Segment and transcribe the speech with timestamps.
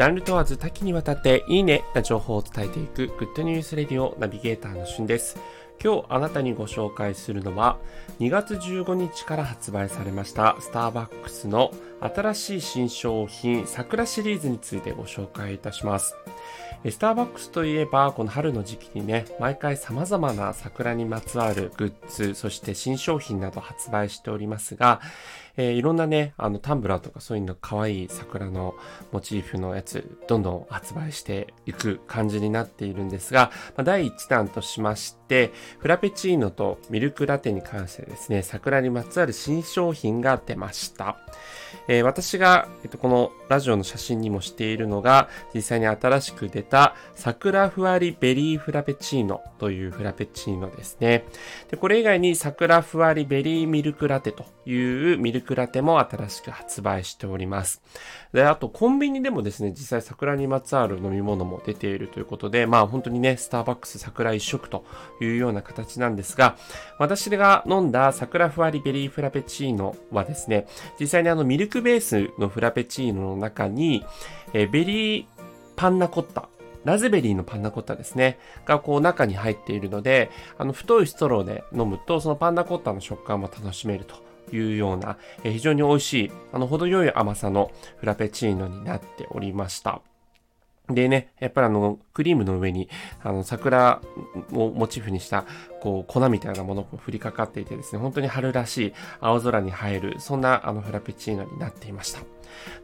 [0.00, 5.36] ジャンル問わず多岐にわたっていいねな情報を伝えていくグッドニュースレディオナビゲーターのしゅんです。
[5.84, 7.76] 今日あなたにご紹介するのは
[8.18, 16.16] 2月15日から発売されましたスターバックスの新しい新商品桜シリーズについてご紹介いたします。
[16.88, 25.02] スターバックスといえば、この春の時期にね、毎回様々な桜にまつわるグッズ、そして新商品など発売しておりますが、
[25.60, 28.76] えー、いろんなね、あのタンブラーとかそういうの可愛い桜の
[29.12, 41.18] モチーフのやつ、どんどん発売していく感じになっているんですが、まあ、第1弾としまして、フラペチーノとミルクラテに関してですね、桜にまつわる新商品が出ました。
[41.88, 51.24] えー、私が、えっと、このラジオの写真にもしているのが、実際に新しく出た桜ふわりベリーフラペチーノというフラペチーノですね。
[51.70, 57.82] で、これ以外に桜ふわりベリーミルクラテというミルクラテも新しく発売しております。
[58.32, 64.84] で、あとコンビニでもですね、実際桜にまつわる飲み物も出ているということで、まあ本当にね、スターバックス桜一色と
[65.20, 66.56] いうような形なんですが、
[66.98, 70.66] 私が飲んだ桜ふわりベリーフラペチーノはですね、
[70.98, 74.04] 実際にあのミルクベースのフラペチーノの中に、
[74.52, 75.26] えベリー
[75.76, 76.48] パンナコッタ、
[76.84, 90.02] ラズベリーのパンナコッタですね、がこう中に入っているので、あの太いストローで飲むと、そのパンナコッタの食感も楽しめるというような、え非常に美味しい、あの程よい甘さのフラペチーノになっておりました。
[90.94, 92.88] でね、やっぱりあの、クリームの上に、
[93.22, 94.00] あの、桜
[94.52, 95.44] をモチーフにした、
[95.80, 102.20] こう、粉みたいなものが降りかかっていてですね、本当に春らしい青空に映える、そんなあの、フラペチーノになっていました。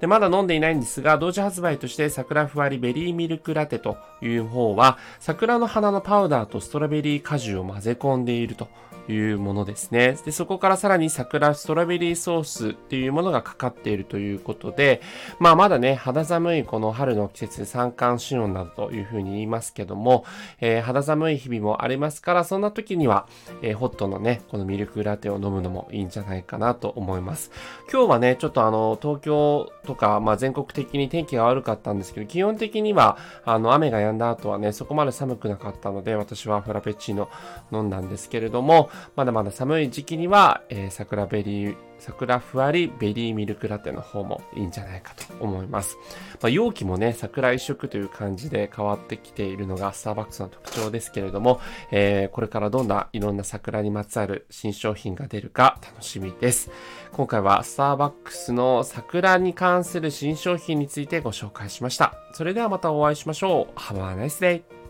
[0.00, 8.68] で、まだ飲んでいないんですが、同時発売として桜ふわりベリーミルクラテという方は、桜の花のパウダーとストロベリー果汁を混ぜ込んでいると
[9.08, 10.16] いうものですね。
[10.24, 15.00] で、そこからさらに桜ストロベリーソースっていうものがかかっているということで、
[15.38, 20.24] まあまだね、肌寒いこの春の季節三寒四温などというふうに言いますけども、
[20.60, 23.26] えー、肌寒い日々もありますから、そんな時には、
[23.62, 27.50] えー、ホットのね、このミルクラテを飲むのもいいんじゃないかなと思います。
[27.90, 37.28] 今日はね、ちょっとあの、東京とか、まあ全国的に天気が悪かったんですけど、基本的には、あの、雨が止んだ後はね、そこまで寒くなかったので、私はフラペチーノ
[37.72, 45.96] 飲んだんですけれども、まだまだ寒い時期には、えー、桜ベリー、桜ふわりベリーミルクラテの方もいいんじゃないかと思います。
[46.42, 56.70] まあ、容器もね、桜一色という感じで変わってきているのがスターバックスの特徴ですけれども、えー、これからどんないろんな桜にまつわる新商品が出るか楽しみです。
[57.12, 62.14] 今回はスターバックスの桜に関する新商品についてご紹介しました。
[62.32, 63.78] それではまたお会いしましょう。
[63.78, 64.85] Have a nice day!